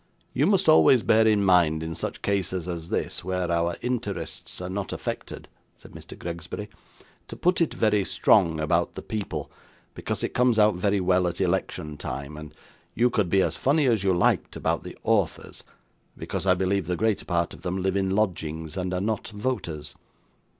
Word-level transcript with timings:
'You 0.33 0.47
must 0.47 0.67
always 0.67 1.03
bear 1.03 1.27
in 1.27 1.45
mind, 1.45 1.83
in 1.83 1.93
such 1.93 2.23
cases 2.23 2.67
as 2.67 2.89
this, 2.89 3.23
where 3.23 3.51
our 3.51 3.75
interests 3.83 4.59
are 4.59 4.67
not 4.67 4.91
affected,' 4.91 5.47
said 5.75 5.91
Mr. 5.91 6.17
Gregsbury, 6.17 6.69
'to 7.27 7.35
put 7.35 7.61
it 7.61 7.75
very 7.75 8.03
strong 8.03 8.59
about 8.59 8.95
the 8.95 9.03
people, 9.03 9.51
because 9.93 10.23
it 10.23 10.33
comes 10.33 10.57
out 10.57 10.73
very 10.73 10.99
well 10.99 11.27
at 11.27 11.39
election 11.39 11.97
time; 11.97 12.35
and 12.35 12.55
you 12.95 13.11
could 13.11 13.29
be 13.29 13.43
as 13.43 13.57
funny 13.57 13.85
as 13.85 14.03
you 14.03 14.11
liked 14.11 14.55
about 14.55 14.81
the 14.81 14.97
authors; 15.03 15.63
because 16.17 16.47
I 16.47 16.55
believe 16.55 16.87
the 16.87 16.95
greater 16.97 17.25
part 17.25 17.53
of 17.53 17.61
them 17.61 17.79
live 17.83 17.95
in 17.95 18.09
lodgings, 18.09 18.75
and 18.77 18.95
are 18.95 18.99
not 19.01 19.27
voters. 19.27 19.93